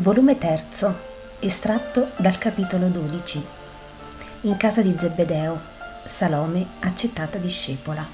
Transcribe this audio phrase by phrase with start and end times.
[0.00, 0.94] Volume 3,
[1.40, 3.44] estratto dal capitolo 12.
[4.42, 5.60] In casa di Zebedeo,
[6.06, 8.08] Salome accettata discepola.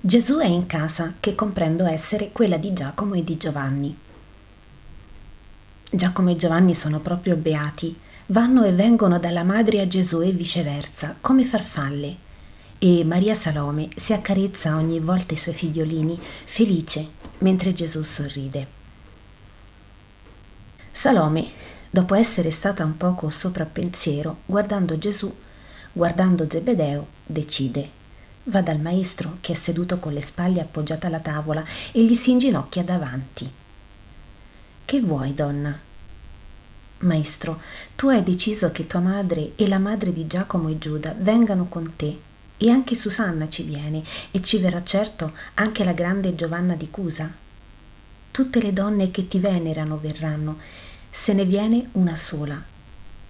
[0.00, 3.94] Gesù è in casa che comprendo essere quella di Giacomo e di Giovanni.
[5.90, 7.94] Giacomo e Giovanni sono proprio beati
[8.26, 12.30] vanno e vengono dalla madre a Gesù e viceversa, come farfalle.
[12.78, 17.08] E Maria Salome si accarezza ogni volta i suoi figliolini, felice,
[17.38, 18.80] mentre Gesù sorride.
[20.90, 21.50] Salome,
[21.90, 25.32] dopo essere stata un poco soprappensiero, guardando Gesù,
[25.92, 28.00] guardando Zebedeo, decide.
[28.44, 32.32] Va dal maestro che è seduto con le spalle appoggiate alla tavola e gli si
[32.32, 33.50] inginocchia davanti.
[34.84, 35.90] Che vuoi, donna?
[37.02, 37.60] Maestro,
[37.96, 41.94] tu hai deciso che tua madre e la madre di Giacomo e Giuda vengano con
[41.96, 42.18] te,
[42.56, 47.30] e anche Susanna ci viene, e ci verrà certo anche la grande Giovanna di Cusa.
[48.30, 50.58] Tutte le donne che ti venerano verranno,
[51.10, 52.62] se ne viene una sola.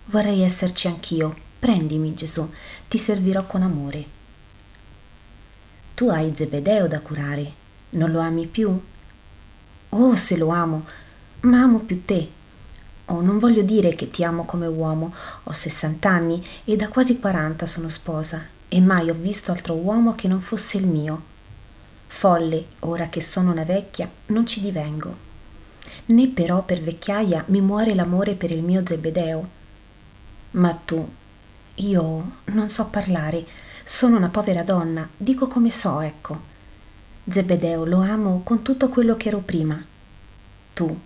[0.07, 2.49] Vorrei esserci anch'io, prendimi Gesù,
[2.89, 4.21] ti servirò con amore.
[5.95, 7.53] Tu hai Zebedeo da curare,
[7.91, 8.81] non lo ami più?
[9.91, 10.85] Oh, se lo amo,
[11.41, 12.41] ma amo più te
[13.13, 17.19] Oh, non voglio dire che ti amo come uomo, ho 60 anni e da quasi
[17.19, 21.23] 40 sono sposa e mai ho visto altro uomo che non fosse il mio.
[22.07, 25.15] Folle, ora che sono una vecchia, non ci divengo.
[26.07, 29.49] Né però per vecchiaia mi muore l'amore per il mio Zebedeo.
[30.53, 31.07] Ma tu,
[31.75, 33.45] io non so parlare,
[33.85, 36.41] sono una povera donna, dico come so, ecco.
[37.29, 39.85] Zebedeo lo amo con tutto quello che ero prima.
[40.73, 40.99] Tu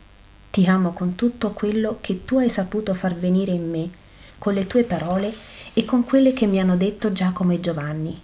[0.56, 3.90] ti amo con tutto quello che tu hai saputo far venire in me,
[4.38, 5.30] con le tue parole
[5.74, 8.18] e con quelle che mi hanno detto Giacomo e Giovanni.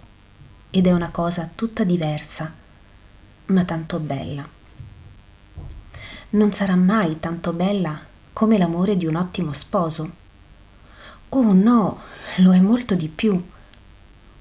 [0.71, 2.51] Ed è una cosa tutta diversa,
[3.45, 4.49] ma tanto bella.
[6.31, 7.99] Non sarà mai tanto bella
[8.33, 10.11] come l'amore di un ottimo sposo.
[11.29, 11.99] Oh no,
[12.37, 13.39] lo è molto di più.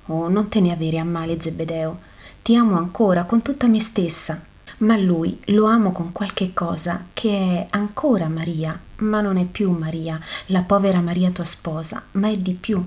[0.07, 2.01] Oh, non te ne avere a male, Zebedeo.
[2.41, 4.51] Ti amo ancora con tutta me stessa
[4.83, 9.71] ma lui lo amo con qualche cosa che è ancora Maria, ma non è più
[9.71, 12.85] Maria, la povera Maria tua sposa, ma è di più.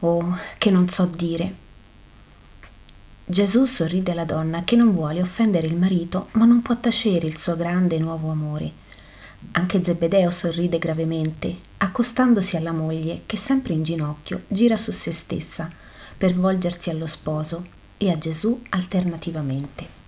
[0.00, 1.62] Oh, che non so dire.
[3.24, 7.38] Gesù sorride alla donna che non vuole offendere il marito, ma non può tacere il
[7.38, 8.82] suo grande nuovo amore.
[9.52, 15.70] Anche Zebedeo sorride gravemente, accostandosi alla moglie che sempre in ginocchio gira su se stessa
[16.16, 17.64] per volgersi allo sposo
[17.96, 20.03] e a Gesù alternativamente.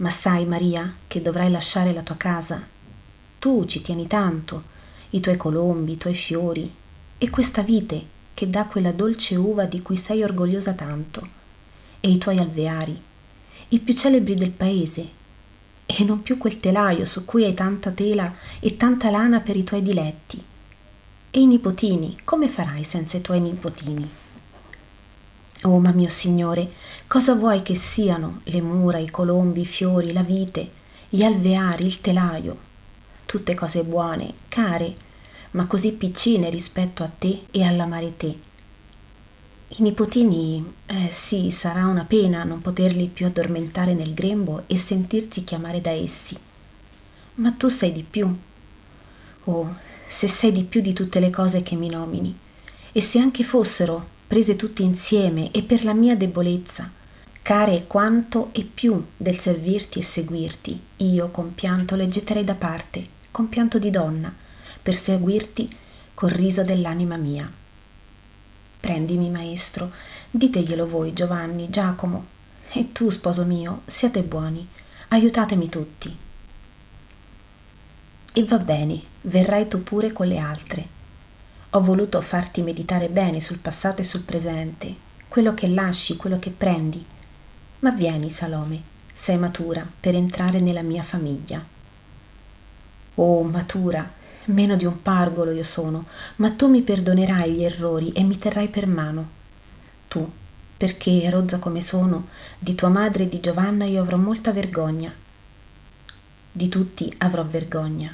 [0.00, 2.62] Ma sai, Maria, che dovrai lasciare la tua casa.
[3.38, 4.64] Tu ci tieni tanto,
[5.10, 6.72] i tuoi colombi, i tuoi fiori
[7.18, 11.28] e questa vite che dà quella dolce uva di cui sei orgogliosa tanto,
[12.00, 12.98] e i tuoi alveari,
[13.68, 15.08] i più celebri del paese,
[15.84, 19.64] e non più quel telaio su cui hai tanta tela e tanta lana per i
[19.64, 20.42] tuoi diletti.
[21.30, 24.19] E i nipotini, come farai senza i tuoi nipotini?
[25.64, 26.70] Oh, ma mio Signore,
[27.06, 30.70] cosa vuoi che siano le mura, i colombi, i fiori, la vite,
[31.10, 32.56] gli alveari, il telaio?
[33.26, 34.96] Tutte cose buone, care,
[35.50, 38.38] ma così piccine rispetto a te e all'amare te.
[39.68, 45.44] I nipotini, eh sì, sarà una pena non poterli più addormentare nel grembo e sentirsi
[45.44, 46.36] chiamare da essi.
[47.34, 48.34] Ma tu sei di più.
[49.44, 49.76] Oh,
[50.08, 52.36] se sei di più di tutte le cose che mi nomini,
[52.92, 56.88] e se anche fossero prese tutti insieme e per la mia debolezza,
[57.42, 63.04] care quanto e più del servirti e seguirti, io con pianto le getterei da parte,
[63.32, 64.32] con pianto di donna,
[64.80, 65.68] per seguirti
[66.14, 67.50] col riso dell'anima mia.
[68.78, 69.90] Prendimi, maestro,
[70.30, 72.26] diteglielo voi, Giovanni, Giacomo,
[72.70, 74.64] e tu, sposo mio, siate buoni,
[75.08, 76.16] aiutatemi tutti.
[78.32, 80.98] E va bene, verrai tu pure con le altre,
[81.72, 84.92] ho voluto farti meditare bene sul passato e sul presente,
[85.28, 87.04] quello che lasci, quello che prendi.
[87.80, 88.82] Ma vieni, Salome,
[89.14, 91.64] sei matura per entrare nella mia famiglia.
[93.14, 94.10] Oh, matura,
[94.46, 96.06] meno di un pargolo io sono,
[96.36, 99.28] ma tu mi perdonerai gli errori e mi terrai per mano.
[100.08, 100.28] Tu,
[100.76, 102.26] perché, rozza come sono,
[102.58, 105.14] di tua madre e di Giovanna io avrò molta vergogna.
[106.50, 108.12] Di tutti avrò vergogna,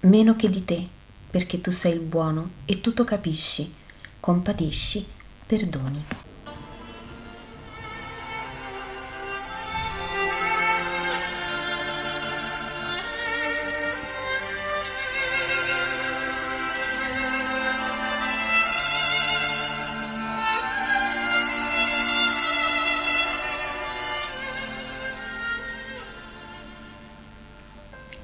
[0.00, 0.88] meno che di te
[1.32, 3.72] perché tu sei il buono e tutto capisci,
[4.20, 5.02] compatisci,
[5.46, 6.04] perdoni.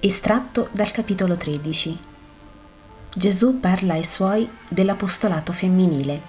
[0.00, 2.16] Estratto dal capitolo 13
[3.18, 6.22] Gesù parla ai suoi dell'apostolato femminile.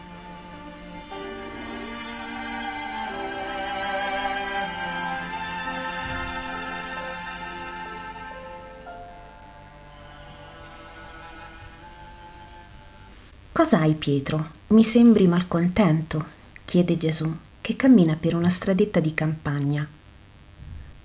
[13.52, 14.50] Cos'hai Pietro?
[14.70, 16.26] Mi sembri malcontento,
[16.66, 17.32] chiede Gesù,
[17.62, 19.88] che cammina per una stradetta di campagna.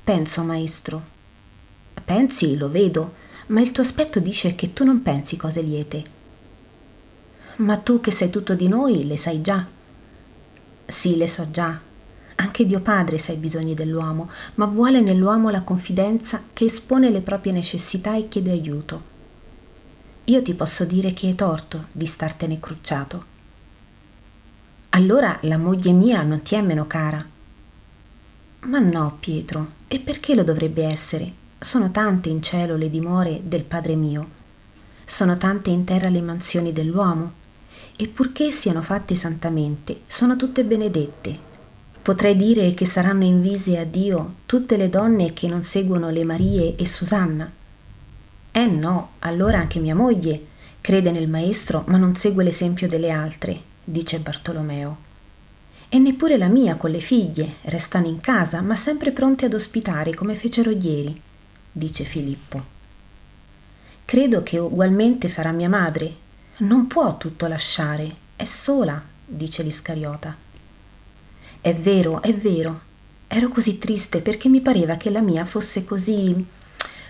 [0.03, 1.13] Penso, maestro,
[2.05, 3.15] Pensi, lo vedo,
[3.47, 6.03] ma il tuo aspetto dice che tu non pensi cose liete.
[7.57, 9.65] Ma tu che sei tutto di noi, le sai già.
[10.87, 11.79] Sì, le so già.
[12.37, 17.21] Anche Dio Padre sa i bisogni dell'uomo, ma vuole nell'uomo la confidenza che espone le
[17.21, 19.13] proprie necessità e chiede aiuto.
[20.25, 23.33] Io ti posso dire che è torto di startene crucciato.
[24.91, 27.25] Allora la moglie mia non ti è meno cara.
[28.61, 31.43] Ma no, Pietro, e perché lo dovrebbe essere?
[31.65, 34.29] Sono tante in cielo le dimore del Padre mio,
[35.07, 37.33] sono tante in terra le mansioni dell'uomo,
[37.97, 41.35] e purché siano fatte santamente, sono tutte benedette.
[42.03, 46.77] Potrei dire che saranno invise a Dio tutte le donne che non seguono le Marie
[46.77, 47.51] e Susanna.
[48.53, 50.45] Eh no, allora anche mia moglie
[50.83, 54.97] crede nel Maestro, ma non segue l'esempio delle altre, dice Bartolomeo.
[55.89, 60.15] E neppure la mia con le figlie restano in casa, ma sempre pronte ad ospitare
[60.15, 61.33] come fecero ieri
[61.77, 62.63] dice Filippo.
[64.05, 66.23] Credo che ugualmente farà mia madre.
[66.59, 70.37] Non può tutto lasciare, è sola, dice l'Iscariota.
[71.61, 72.81] È vero, è vero.
[73.27, 76.47] Ero così triste perché mi pareva che la mia fosse così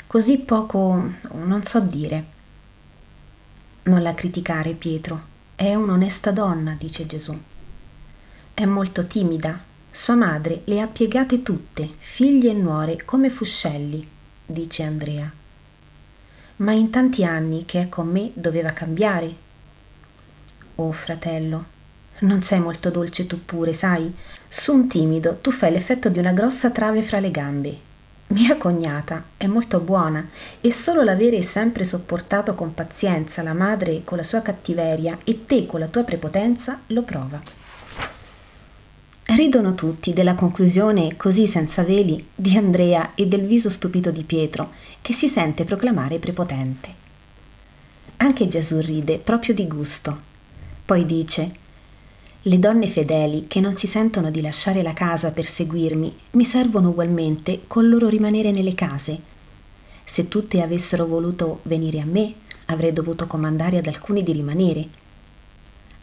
[0.06, 2.24] così poco non so dire.
[3.82, 5.32] Non la criticare, Pietro.
[5.54, 7.38] È un'onesta donna, dice Gesù.
[8.54, 9.60] È molto timida.
[9.90, 14.12] Sua madre le ha piegate tutte, figlie e nuore, come fuscelli
[14.44, 15.30] dice Andrea.
[16.56, 19.34] Ma in tanti anni che è con me doveva cambiare.
[20.76, 21.64] Oh fratello,
[22.20, 24.12] non sei molto dolce tu pure, sai?
[24.48, 27.78] Su un timido tu fai l'effetto di una grossa trave fra le gambe.
[28.28, 30.28] Mia cognata è molto buona
[30.60, 35.66] e solo l'avere sempre sopportato con pazienza la madre con la sua cattiveria e te
[35.66, 37.63] con la tua prepotenza lo prova.
[39.34, 44.70] Ridono tutti della conclusione così senza veli di Andrea e del viso stupito di Pietro,
[45.02, 46.88] che si sente proclamare prepotente.
[48.18, 50.20] Anche Gesù ride proprio di gusto.
[50.84, 51.52] Poi dice
[52.42, 56.90] le donne fedeli che non si sentono di lasciare la casa per seguirmi mi servono
[56.90, 59.18] ugualmente col loro rimanere nelle case.
[60.04, 62.34] Se tutte avessero voluto venire a me,
[62.66, 65.02] avrei dovuto comandare ad alcuni di rimanere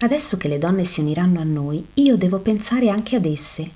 [0.03, 3.69] Adesso che le donne si uniranno a noi, io devo pensare anche ad esse.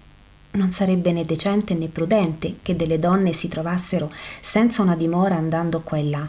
[0.51, 4.12] Non sarebbe né decente né prudente che delle donne si trovassero
[4.42, 6.27] senza una dimora andando qua e là.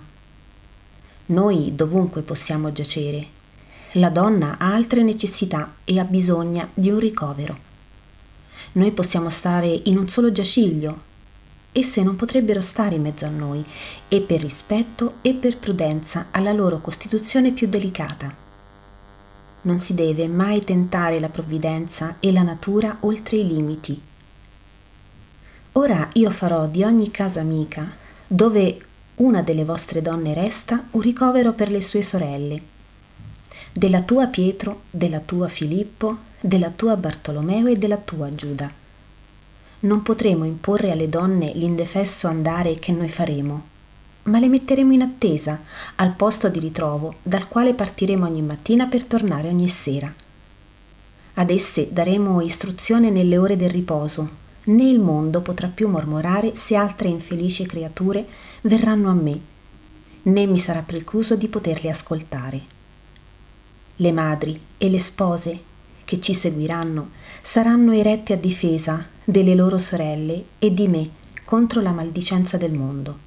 [1.26, 3.26] Noi dovunque possiamo giacere.
[3.92, 7.56] La donna ha altre necessità e ha bisogno di un ricovero.
[8.72, 11.04] Noi possiamo stare in un solo giaciglio,
[11.72, 13.64] esse non potrebbero stare in mezzo a noi,
[14.08, 18.44] e per rispetto e per prudenza alla loro costituzione più delicata
[19.66, 24.00] non si deve mai tentare la provvidenza e la natura oltre i limiti.
[25.72, 27.86] Ora io farò di ogni casa amica,
[28.26, 28.78] dove
[29.16, 32.74] una delle vostre donne resta, un ricovero per le sue sorelle.
[33.72, 38.70] Della tua Pietro, della tua Filippo, della tua Bartolomeo e della tua Giuda.
[39.80, 43.74] Non potremo imporre alle donne l'indefesso andare che noi faremo
[44.26, 45.60] ma le metteremo in attesa
[45.96, 50.12] al posto di ritrovo dal quale partiremo ogni mattina per tornare ogni sera.
[51.34, 56.76] Ad esse daremo istruzione nelle ore del riposo, né il mondo potrà più mormorare se
[56.76, 58.26] altre infelici creature
[58.62, 59.40] verranno a me,
[60.22, 62.60] né mi sarà precluso di poterle ascoltare.
[63.96, 65.60] Le madri e le spose
[66.04, 67.10] che ci seguiranno
[67.42, 71.10] saranno erette a difesa delle loro sorelle e di me
[71.44, 73.25] contro la maldicenza del mondo.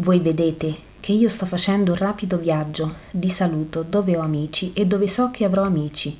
[0.00, 4.86] Voi vedete che io sto facendo un rapido viaggio di saluto dove ho amici e
[4.86, 6.16] dove so che avrò amici.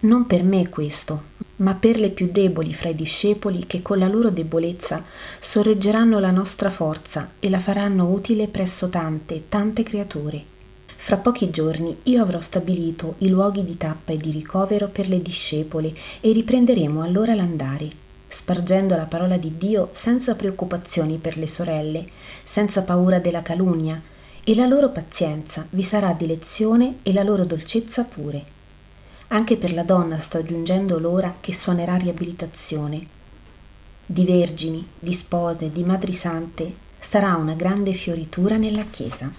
[0.00, 1.24] Non per me questo,
[1.56, 5.04] ma per le più deboli fra i discepoli che con la loro debolezza
[5.40, 10.42] sorreggeranno la nostra forza e la faranno utile presso tante, tante creature.
[10.96, 15.20] Fra pochi giorni io avrò stabilito i luoghi di tappa e di ricovero per le
[15.20, 18.03] discepole e riprenderemo allora l'andare
[18.34, 22.08] spargendo la parola di Dio senza preoccupazioni per le sorelle,
[22.42, 24.02] senza paura della calunnia,
[24.42, 28.44] e la loro pazienza vi sarà di lezione e la loro dolcezza pure.
[29.28, 33.06] Anche per la donna sta giungendo l'ora che suonerà riabilitazione.
[34.04, 39.30] Di vergini, di spose, di madri sante sarà una grande fioritura nella chiesa.